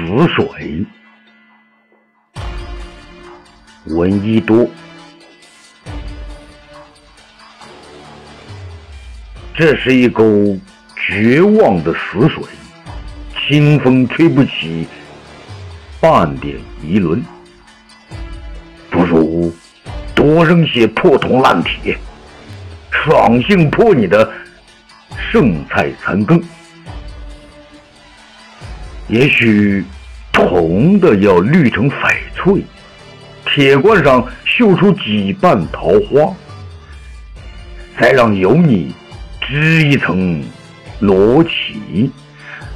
[0.00, 0.86] 死水。
[3.84, 4.66] 闻一多，
[9.54, 10.58] 这是一沟
[10.96, 12.42] 绝望的死水，
[13.46, 14.86] 清风吹不起
[16.00, 17.22] 半点疑轮。
[18.90, 19.52] 不如
[20.14, 21.98] 多扔些破铜烂铁，
[22.90, 24.30] 爽性破你的
[25.30, 26.42] 剩菜残羹。
[29.10, 29.84] 也许
[30.32, 32.62] 铜的要绿成翡翠。
[33.44, 36.32] 铁罐上绣出几瓣桃花，
[37.98, 38.94] 再让油腻
[39.40, 40.40] 织一层
[41.00, 42.08] 罗绮，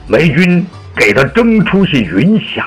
[0.08, 0.66] 霉菌
[0.96, 2.66] 给它蒸出些云霞，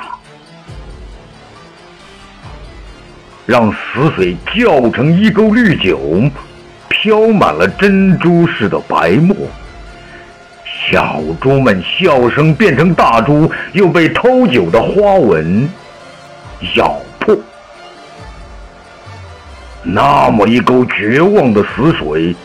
[3.45, 6.21] 让死水搅成一沟绿酒，
[6.87, 9.35] 飘满了珍珠似的白沫。
[10.89, 15.67] 小猪们笑声变成大猪，又被偷酒的花纹
[16.75, 17.37] 咬破。
[19.83, 22.35] 那么一沟绝望的死水，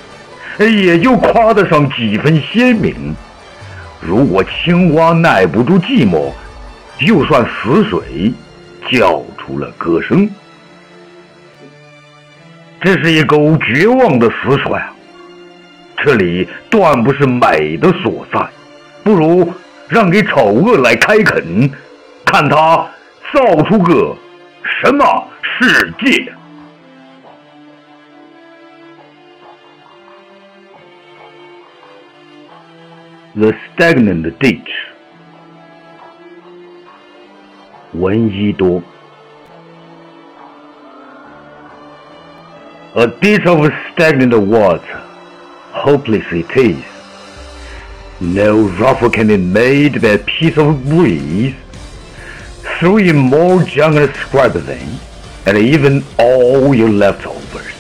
[0.59, 3.15] 也就夸得上几分鲜明。
[4.01, 6.33] 如果青蛙耐不住寂寞，
[6.99, 8.33] 就算死水
[8.91, 10.29] 叫出了歌声。
[12.81, 14.93] 这是一沟绝望的死水啊！
[16.05, 18.45] 这里断不是美的所在，
[19.05, 19.53] 不如
[19.89, 21.71] 让给丑恶来开垦，
[22.25, 22.87] 看他
[23.33, 24.17] 造出个
[24.83, 25.05] 什么
[25.43, 26.33] 世界。
[33.35, 34.73] The stagnant ditch.
[37.93, 38.83] 闻一多
[42.95, 44.81] A ditch of stagnant water,
[45.73, 46.85] hopeless it is.
[48.21, 51.57] No ruffle can be made by a piece of breeze.
[52.79, 57.73] Throw in more and scrap and even all your leftovers.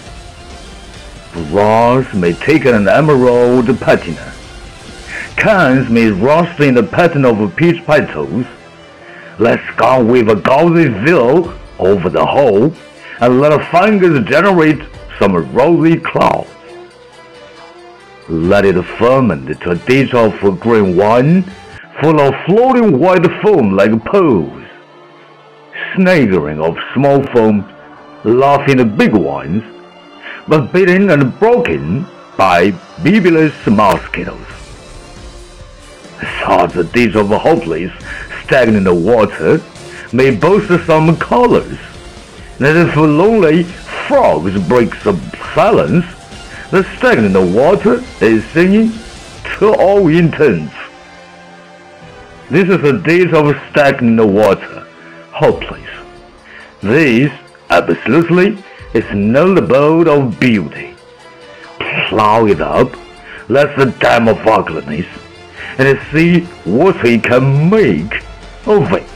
[1.51, 4.33] Bronze may take an emerald patina
[5.37, 8.47] Cans may rust in the pattern of peach petals.
[9.41, 12.73] Let's go with a gauzy veil over the whole,
[13.21, 14.81] and let a fungus generate
[15.19, 16.49] some rosy clouds.
[18.29, 21.43] Let it ferment to a dish of green wine,
[22.01, 24.63] full of floating white foam like pearls.
[25.95, 27.69] Snaggering of small foam,
[28.23, 29.65] laughing the big ones,
[30.47, 32.07] but beaten and broken
[32.37, 32.71] by
[33.03, 34.47] bibulous mosquitoes.
[36.47, 37.93] Such a dish of hopeless,
[38.45, 39.61] stagnant water
[40.13, 41.79] may boast some colors.
[42.59, 43.65] That if lonely
[44.07, 45.19] frogs break the
[45.55, 46.07] silence,
[46.73, 48.91] the stagnant water is singing
[49.59, 50.75] to all intents.
[52.49, 54.87] This is a dish of stagnant water,
[55.33, 55.91] hopeless.
[56.81, 57.31] This,
[57.69, 58.57] absolutely,
[58.95, 60.97] is no abode of beauty.
[62.09, 62.91] Plow it up,
[63.51, 65.07] let the dam of ugliness
[65.77, 68.25] and see what he can make
[68.65, 69.12] of it.